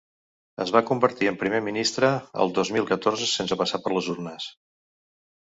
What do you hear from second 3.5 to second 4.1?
passar per